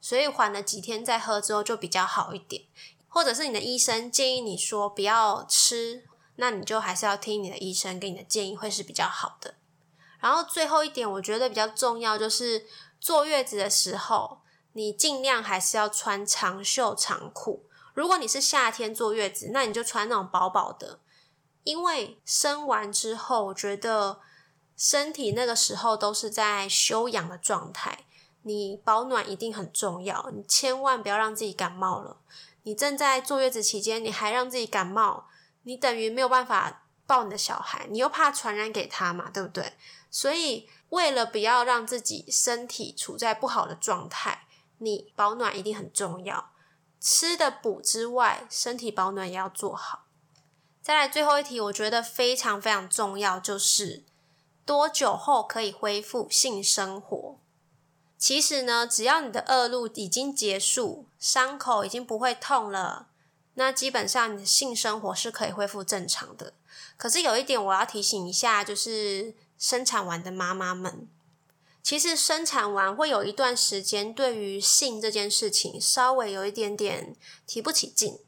[0.00, 2.64] 所以缓了几天再喝之后就比较好一点。
[3.08, 6.04] 或者是你的医生建议你说不要吃，
[6.36, 9.54] 那你就还是要听你的医生给你的建议会是比较好的。
[10.20, 12.66] 然后最后一点，我觉得比较重要就是
[13.00, 14.40] 坐月子的时候，
[14.72, 17.68] 你尽量还是要穿长袖长裤。
[17.94, 21.00] 如果你是夏天坐月子，那你就穿那种薄薄的，
[21.62, 24.20] 因为生完之后，我觉得
[24.76, 28.05] 身体那个时候都是在休养的状态，
[28.46, 32.18] 你保暖一定很重要，你千万不要让自己感冒了。
[32.62, 35.26] 你正在坐月子期间，你还让自己感冒，
[35.64, 39.72] 你等于没有办法抱你的小孩，你又怕传染给他嘛，对不对？
[40.12, 44.46] 所以为了不要让自己身体处在不好的状态，
[44.78, 46.52] 你保暖一定很重要。
[47.00, 50.04] 吃的补之外，身体保暖也要做好。
[50.80, 54.04] 再来最后一题，我觉得非常非常重要，就是
[54.64, 57.40] 多久后可以恢复性生活？
[58.26, 63.06] 其实呢，只要你的恶露已经结束，伤口已经不会痛了，
[63.54, 66.52] 那基本上你的性生活是可以恢复正常的。
[66.96, 71.08] 可是有一点我要提醒一下，就是生产完的妈妈们。
[71.84, 77.14] 其实生产完会有一段时间，对于性这件事情稍微有一点点
[77.46, 78.18] 提不起劲。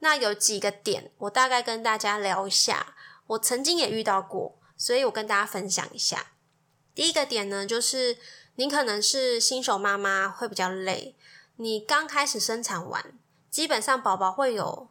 [0.00, 2.96] 那有几个点，我大概跟大家聊一下。
[3.28, 6.32] 我曾经也遇到过，所以我跟大家分享一下。
[6.92, 8.18] 第一个点呢，就是
[8.58, 11.14] 你可能是新手妈妈，会比较累。
[11.56, 13.16] 你刚开始生产完，
[13.48, 14.88] 基本上宝宝会有。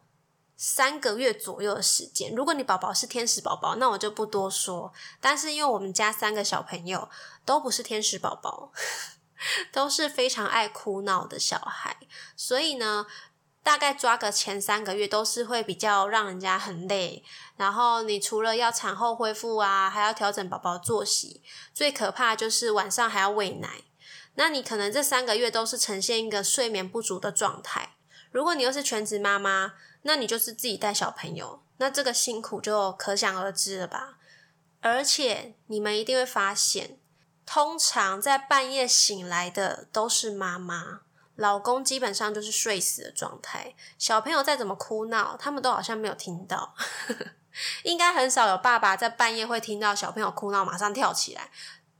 [0.56, 4.92] 三个月左右的时间，如果你宝宝是天使宝宝，那我就不多说。
[5.20, 7.08] 但是因为我们家三个小朋友
[7.44, 8.72] 都不是天使宝宝，
[9.70, 11.96] 都是非常爱哭闹的小孩，
[12.34, 13.06] 所以呢，
[13.68, 17.22] 大概抓个前三个月都是会比较让人家很累。
[17.58, 21.42] 然后你除了要产后恢复啊，还要调整宝宝作息，
[21.74, 23.82] 最可怕就是晚上还要喂奶。
[24.36, 27.96] 那你可能这三个月都是呈现一个睡眠不足的状态。
[28.30, 34.16] 如果你又是全职妈妈，那你就是自己带小朋友，那这个辛苦就可想而知了吧。
[34.80, 36.98] 而且你们一定会发现，
[37.44, 41.02] 通常在半夜醒来的都是妈妈，
[41.38, 43.72] 老公基本上就是睡死的状态。
[43.96, 46.74] 小朋友再怎么哭闹，他们都好像没有听到。
[47.84, 51.50] 应该很少有爸爸在半夜会听到小朋友哭闹马上跳起来，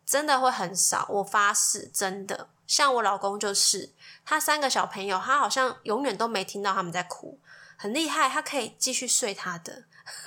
[0.04, 1.06] 真的会很少。
[1.08, 2.48] 我发誓，真的。
[2.66, 3.92] 像我老公就是，
[4.24, 7.38] 他三个小朋友，他好像永远都没听到他们在哭。
[7.76, 9.84] 很厉害，他可以继续睡他的，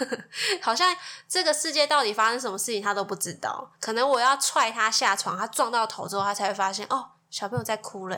[0.63, 0.95] 好像
[1.27, 3.73] 这个世界到底发生什么事情他都不知道。
[3.81, 8.17] 可能我要踹他下床，他撞到头之后，他才会发现哦，小朋友在哭了，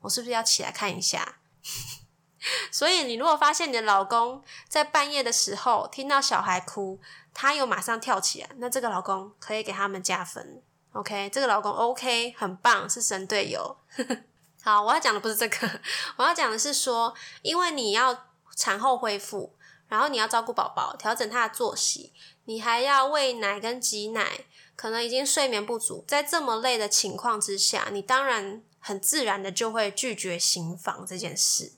[0.00, 1.38] 我是不是要起来看一下？
[2.70, 7.00] 所以你如果发现你的老公在半夜的时候听到小孩哭，
[7.34, 10.62] 他又马上跳起来，那这个老公可以给他们加分。
[10.92, 13.76] OK，这个老公 OK，很棒，是神队友。
[14.62, 15.80] 好，我要讲的不是这个，
[16.16, 19.54] 我要讲的是说，因为你要产后恢复，
[19.88, 22.12] 然后你要照顾宝宝，调整他的作息，
[22.44, 24.44] 你还要喂奶跟挤奶，
[24.76, 31.72] 可能已经睡眠不足，在这么累的情况之下，你当然很自然的就会拒绝行房这件事。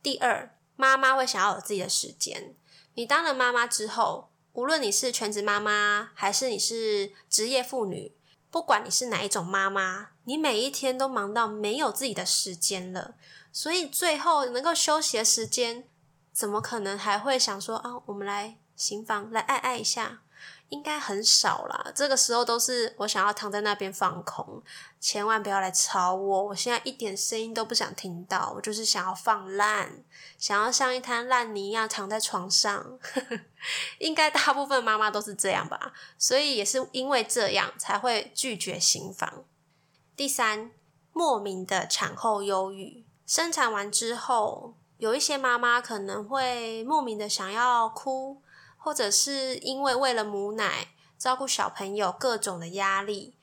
[0.00, 2.54] 第二，妈妈会想要有自己的时间。
[2.94, 4.30] 你当了妈妈之后。
[4.54, 8.14] 无论你是全职妈妈，还是你是职业妇女，
[8.52, 13.16] 不管你是哪一种妈妈，你每一天都忙到没有自己的时间了，
[13.50, 15.88] 所以最后能够休息的时间，
[16.32, 20.22] 怎么可能还会想说啊，我们来行房来爱爱一下？
[20.74, 24.60] 应该很少啦，这个时候都是我想要躺在那边放空，
[24.98, 26.42] 千万不要来吵我。
[26.46, 30.02] 我现在一点声音都不想听到，我就是想要放烂，
[30.36, 32.98] 想要像一滩烂泥一样躺在床上。
[33.98, 39.44] 应该大部分妈妈都是这样吧，所以也是因为这样才会拒绝行房。
[40.16, 40.72] 第三，
[41.12, 48.40] 莫名的产后忧郁，生产完之后，有一些妈妈可能会莫名的想要哭。
[48.84, 53.34] 或者是因为为了母奶照顾小朋友各种的压力，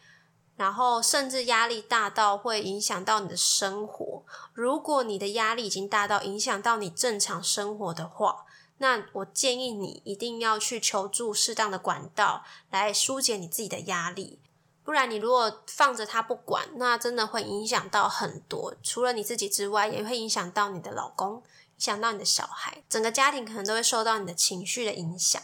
[0.56, 4.24] 然后甚至压力大到会影响到你的生活。
[4.54, 8.46] 如果你的压力已经大到影响到你正常生活的话，
[8.78, 14.38] 那我建议你一定要去求助适当的管道来疏解你自己的压力。
[14.84, 21.42] 不然你如果放着他不管，那真的会影响到很多，除了你自己之外，也会影响到你的老公。
[21.82, 25.42] 想到你的小孩，整个家庭可能都会受到你的情绪的影响。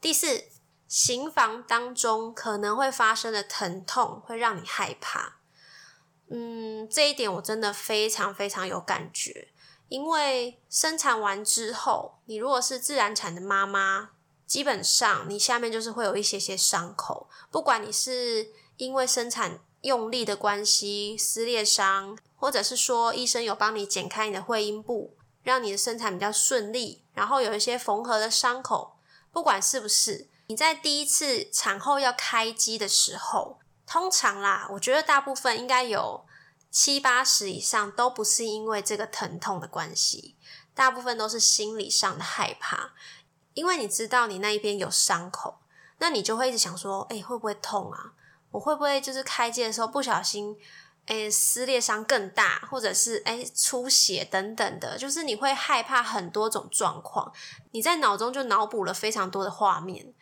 [0.00, 0.44] 第四，
[0.88, 5.36] 行房当中可能会发生的疼痛会让你害怕。
[6.30, 9.48] 嗯，这一点我真的非常非常有感觉，
[9.90, 14.12] 因为生产完之后，你如果是自然产的妈妈，
[14.46, 25.14] 基本上你下面就是会有一些些伤口，不管你是因为生产用力的关系撕裂伤，或者是说医生有帮你剪开你的会阴部。
[25.46, 28.96] 让你的生产比较顺利，然后有一些缝合的伤口，
[29.30, 36.26] 不管是不是你在第一次产后要开机的时候，通常啦，我觉得大部分应该有
[36.68, 40.34] 七八十以上都不是因为这个疼痛的关系，
[40.74, 42.90] 大部分都是心理上的害怕，
[43.54, 45.60] 因为你知道你那一边有伤口，
[45.98, 48.14] 那你就会一直想说，哎，会不会痛啊？
[48.50, 50.58] 我会不会就是开机的时候不小心？
[51.06, 57.32] 诶，撕裂伤更大，或者是诶出血等等的，就是你会害怕很多种状况，
[57.70, 60.14] 你在脑中就脑补了非常多的画面。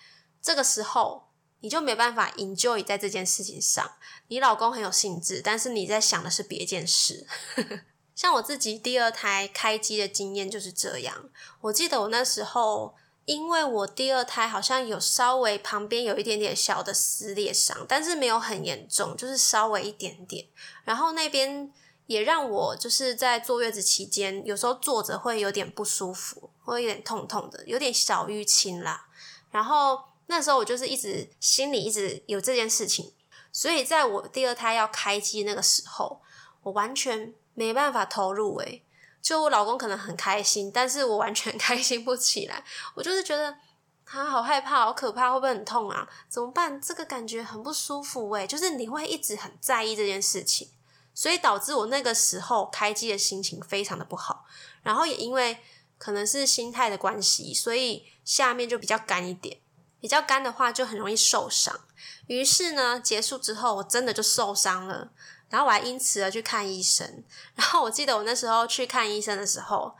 [0.42, 3.92] 这个时候你就没办法 enjoy 在这件事情上。
[4.28, 7.26] 你老公很有兴致，但是你在想的是别件事。
[8.14, 11.30] 像我自己第二胎开机的经验就是这样。
[11.62, 12.94] 我记得我那时候。
[13.26, 20.46] 因为我第二胎好像有稍微旁边有一点点小的撕裂伤，但是没有很严重，就是稍微一点点。
[20.84, 21.72] 然后那边
[22.06, 29.06] 也让我就是在坐月子期间，有时候坐着会有点不舒服，会有点痛痛的，有点小淤青啦。
[29.50, 33.14] 然后那时候我就是一直心里一直有这件事情，
[33.50, 36.20] 所以在我第二胎要开机那个时候，
[36.62, 38.82] 我完全没办法投入诶。
[39.24, 42.62] 就我老公可能很开心，但是我完全 开心不起来。
[42.94, 43.56] 我就是觉得
[44.04, 46.06] 他好害怕，好可怕，会不会很痛啊？
[46.28, 46.78] 怎么办？
[46.78, 50.68] 这个感觉很不舒服诶，就是你会一直很在意这件事情，
[51.14, 54.44] 所以导致我那个时候开机的心情非常的不好。
[54.82, 55.58] 然后也因为
[55.96, 59.58] 可能是心态的关系，所以下面就比较干一点。
[59.98, 61.80] 比较干的话就很容易受伤。
[62.26, 65.12] 于是呢，结束之后我真的就受伤了。
[65.54, 67.22] 然后我还因此而去看医生。
[67.54, 69.94] 然后我记得我那时候去看医生的时候，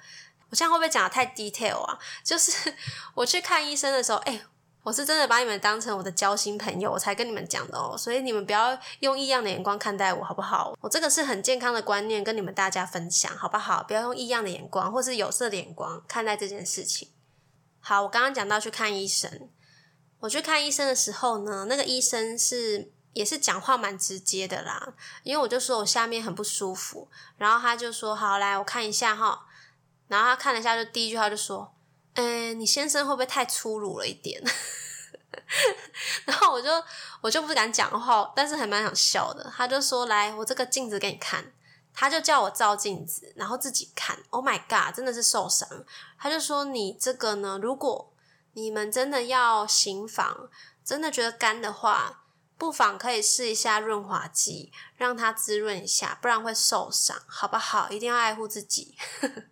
[0.51, 1.97] 我现在会不会讲的太 detail 啊？
[2.25, 2.75] 就是
[3.15, 4.43] 我去看医生的时候，哎，
[4.83, 7.97] 我是真的把你们当成我的交心朋友，我才跟你们讲的哦。
[7.97, 10.77] 所以你们不要用异样的眼光看待我，好不好？
[10.81, 13.85] 我这个是很健康的观念，跟你们大家分享，好不好？
[13.85, 17.11] 不要用异样的眼光或是有色的眼光看待这件事情。
[17.79, 19.49] 好，我刚刚讲到去看医生，
[20.19, 22.91] 我去看医生的时候呢，那个医生是。
[23.15, 29.47] 也是讲话蛮直接的啦，因为我就说我下面很不舒服，然后他就说好来我看一下哈，
[30.09, 31.73] 然后他看了一下，就第一句话就说，
[32.15, 34.43] 嗯，你先生会不会太粗鲁了一点？
[36.27, 36.71] 然后我就
[37.21, 39.53] 我就不敢讲话，但是还蛮想笑的。
[39.57, 41.53] 他就说来我这个镜子给你看，
[41.93, 44.19] 他就叫我照镜子，然后自己看。
[44.31, 45.69] Oh my god，真的是受伤。
[46.19, 48.13] 他就说你这个呢，如果
[48.55, 50.49] 你们真的要行房，
[50.85, 52.23] 真的觉得干的话。
[52.65, 57.91] 不妨可以试一下润滑剂，让它滋润一下，不然会受伤，好不好？
[57.91, 58.97] 一定要爱护自己。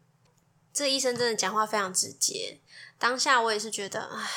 [0.72, 2.58] 这医生真的讲话非常直接，
[2.98, 4.30] 当下我也是觉得，唉，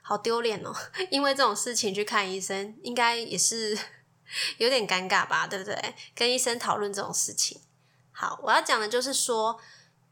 [0.00, 0.74] 好丢脸哦！
[1.12, 3.78] 因为这种事情去看医生，应该也是
[4.56, 5.94] 有点尴尬吧，对不对？
[6.14, 7.60] 跟医生讨论这种事情。
[8.12, 9.60] 好，我要讲的就是说，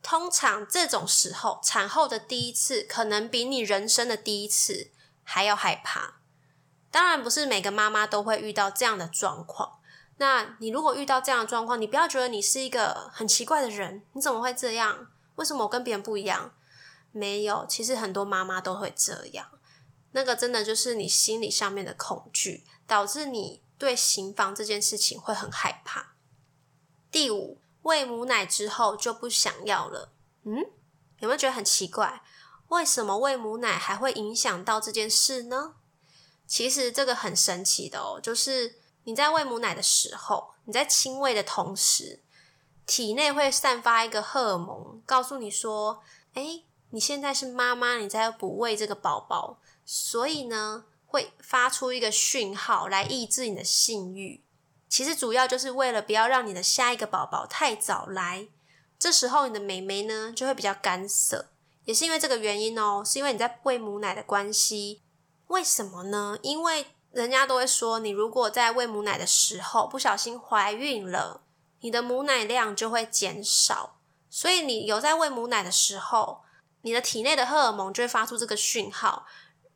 [0.02, 4.90] 通常这种时候，产后的第一次可能比你人生的第一次
[5.24, 6.15] 还要害怕。
[6.90, 9.80] 当然，不是每个妈妈都会遇到这样的状况。
[10.18, 15.08] 那你如果遇到这样的状况，你不要觉得你是一个很奇怪的人，你怎么会这样？
[15.34, 16.54] 为什么我跟别人不一样？
[17.12, 19.46] 没有，其实很多妈妈都会这样。
[20.12, 26.14] 那个真的就是你心理上面的恐惧，导致你对行房这件事情会很害怕。
[27.10, 30.12] 第五，喂母奶之后就不想要了。
[30.44, 30.56] 嗯，
[31.18, 32.22] 有没有觉得很奇怪？
[32.68, 35.74] 为什么喂母奶还会影响到这件事呢？
[36.46, 38.76] 其实这个很神奇的哦，就是。
[39.08, 42.18] 你在喂母奶的时候，你在亲喂的同时，
[42.86, 46.02] 体内会散发一个荷尔蒙，告诉你说
[46.34, 54.42] ：“哎，你现在是妈妈，你在哺喂这个宝宝，所以呢，会发出一个讯号来抑制你的性欲。
[54.88, 58.48] 其实主要就是为了不要让你的下一个宝宝太早来，
[58.98, 61.50] 这时候你的美眉呢就会比较干涩，
[61.84, 65.02] 也是因为这个原因哦，是因为你在喂母奶的关系。
[65.48, 66.38] 为什么呢？
[66.42, 71.42] 因为人家都会说，你如果在喂母奶的时候不小心怀孕了，
[71.80, 73.98] 你的母奶量就会减少。
[74.28, 76.42] 所以你有在喂母奶的时候，
[76.82, 79.26] 你的体内的荷尔蒙就会发出这个讯号，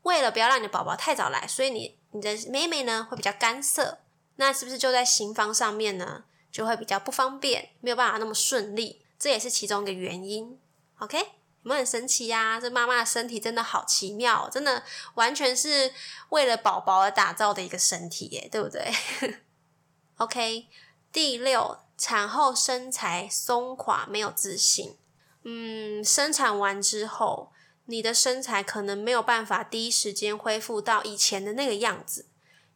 [0.02, 3.98] 为了不要让你的宝宝太早来，所以你你的妹妹呢会比较干涩。
[4.36, 9.02] 那是不是就在行房上面呢，就会比较不方便，没有办法那么顺利？
[9.18, 10.58] 这也是其中一个原因。
[10.98, 11.39] OK。
[11.62, 12.58] 有没有很神奇呀？
[12.58, 14.82] 这妈妈的身体真的好奇妙，真的
[15.14, 15.92] 完全是
[16.30, 18.90] 为了宝宝而打造的一个身体耶，对不对？
[20.16, 20.66] OK，
[21.12, 24.96] 第六，产后身材松垮，没有自信。
[25.44, 27.52] 嗯，生产完之后，
[27.84, 32.26] 你的身材可能没有办法第一时间恢复到以前的那个样子，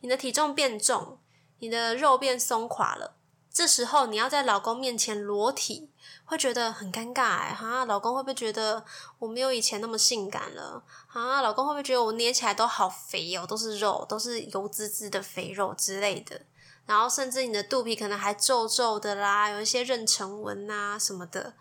[0.01, 1.19] 你的体重变重，
[1.61, 3.17] 你的肉变松垮了。
[3.51, 5.91] 这时候你要在老公面前裸体。
[6.27, 8.85] 会觉得很尴尬哎，哈，老公会不会觉得
[9.19, 10.83] 我没有以前那么性感了？
[11.09, 16.41] 啊，老公会不会觉得我捏起来都好肥哦，都是肉，都是油滋滋的肥肉之类的？
[16.87, 21.55] 然后甚至你的肚皮可能还皱皱的啦，有一些妊娠纹啊什么的。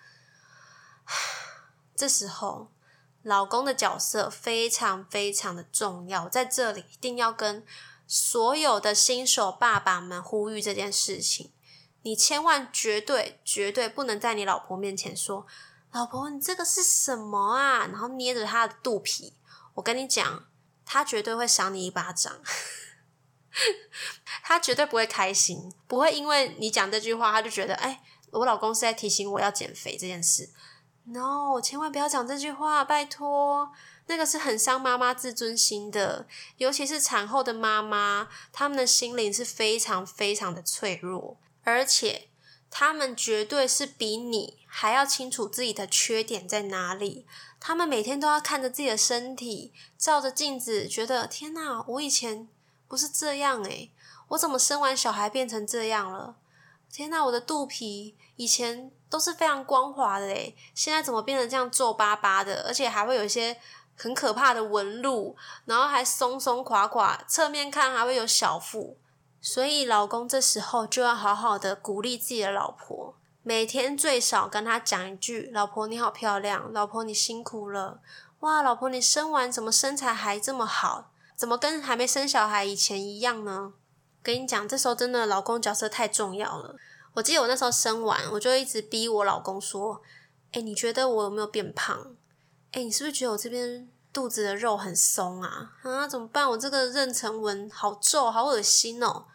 [1.95, 2.71] 这时候，
[3.21, 7.65] 老公的角色非常非常的重要，在这里一定要跟
[8.07, 11.51] 所有的新手爸爸们呼吁这件事情。
[12.03, 15.45] 你千万绝对绝对不能在你老婆面前说
[15.91, 19.33] ：“老婆，你这个是什么啊？”然后捏着她的肚皮。
[19.73, 20.45] 我跟你讲，
[20.85, 22.41] 她绝对会赏你一巴掌，
[24.43, 30.49] 她绝对不会开心，不会因为你讲这句话，她就觉得：“哎，我老公是在提醒我要减肥这件事。
[31.05, 33.71] ”No，千万不要讲这句话，拜托，
[34.07, 36.27] 那个是很伤妈妈自尊心的，
[36.57, 41.37] 尤其是产后的妈妈，她们的心灵是非常非常的脆弱。
[41.63, 42.29] 而且，
[42.69, 47.25] 他们绝对是比你还要清楚自己的缺点在哪里。
[47.59, 52.49] 他们每天都要看着自己的身体，照着镜子，觉得天哪，我以前
[52.87, 53.91] 不是这样诶，
[54.29, 56.35] 我怎么生完小孩变成这样了？
[56.91, 62.63] 天哪，我的肚皮以前都是非常光滑的诶，现在怎么变成这样皱巴巴的？
[62.67, 63.57] 而且还会有一些
[63.95, 68.97] 很可怕的纹路，然后还松松垮垮，侧面看还会有小腹。
[69.45, 77.99] 所以，老公这时候就要好好的鼓励自己的老婆，每天最少跟她讲一句：“老婆你好漂亮，老婆你辛苦了，
[78.39, 81.11] 哇，老婆你生完怎么身材还这么好？
[81.35, 83.73] 怎么跟还没生小孩以前一样呢？”
[84.23, 86.77] 跟你讲，这时候真的老公角色太重要了。
[87.15, 90.01] 我记得我那时候生完，我就一直逼我老公说
[90.53, 92.15] ：“哎，你觉得我有没有变胖？
[92.71, 95.73] 哎，你是不是觉得我这边肚子的肉很松啊？
[95.83, 96.49] 啊，怎么办？
[96.49, 99.25] 我这个妊娠纹好皱，好恶心哦！”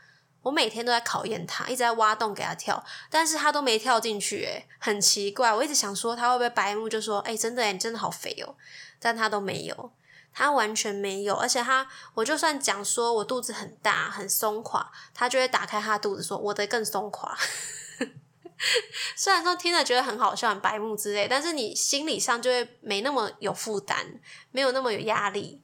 [0.49, 5.53] 我每天都在考验他，一直在挖洞给他跳，但是他都没跳进去，诶很奇怪。
[5.53, 8.57] 我一直想说他会不会白目，就说：“哎，真的，你真的好肥哦。”
[8.99, 9.92] 但他都没有，
[10.32, 11.34] 他完全没有。
[11.34, 17.36] 而且他，我就算讲说我肚子很大、很松垮，他就会打开他肚子说：“我的更松垮。
[19.14, 24.18] ”虽然说听了觉得很好笑、很白目之类，但是你心理上就会没那么有负担，
[24.51, 25.61] 没有那么有压力。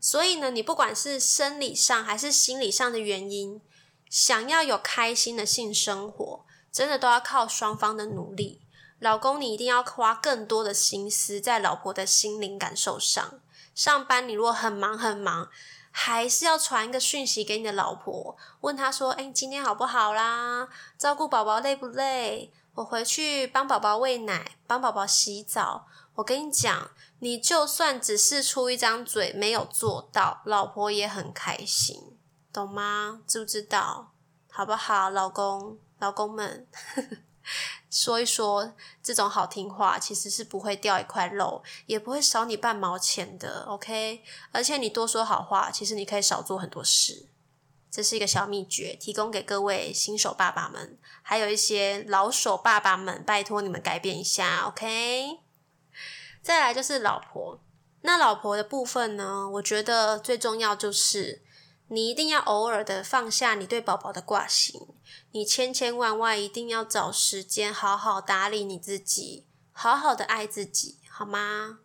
[0.00, 3.60] 所以呢，你不管是生理上还是心理上的原因。
[4.08, 8.62] 想要有开心的性生活，真的都要靠双方的努力。
[8.98, 13.40] 老公，你一定要花更多的心思在老婆的心灵感受上。
[13.74, 15.48] 上班你如果很忙很忙，
[15.90, 20.68] 还是要传一个讯息给你的老婆，问她说：“哎，今天好不好啦？
[20.98, 25.86] 照顾宝宝累不累？”我回去帮宝宝喂奶，帮宝宝洗澡。
[26.14, 26.90] 我跟你讲，
[27.20, 32.17] 你就算只是出一张嘴，没有做到，老婆也很开心，
[32.58, 33.20] 懂吗？
[33.26, 34.12] 知不知道？
[34.50, 36.66] 好不好，老公，老公们，
[37.88, 43.64] 说一说这种好听话，其实是不会掉一块肉，也不会少你半毛钱的。
[43.68, 47.28] OK，而且你多说好话，其实你可以少做很多事。
[47.90, 55.38] 这是一个小秘诀，提供给各位新手爸爸们，还有一些老手爸爸们，拜托你们改变一下，OK？
[56.42, 57.60] 再来就是老婆，
[58.02, 59.48] 那老婆的部分呢？
[59.54, 61.42] 我觉得最重要就是
[61.88, 64.80] 你一定要偶尔的放下你对宝宝的挂心，
[65.32, 71.78] 你千千万万一定要找时间好好打理你自己，好好的爱自己，好吗？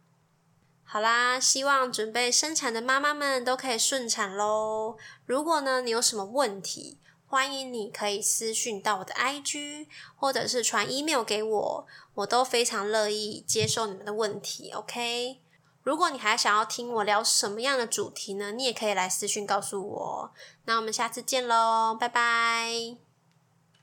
[0.83, 4.97] 好啦，希望准备生产的妈妈们都可以顺产喽。
[5.25, 14.69] 如果呢，你有什么问题，欢迎你可以私讯到我的 IG，或者是传 email 给我，我都非常乐意接受你们的问题。
[14.71, 15.39] OK，
[15.83, 20.31] 如果你还想要听我聊什么样的主题呢，你也可以来私讯告诉我。
[20.65, 23.02] 那我们下次见喽，拜拜。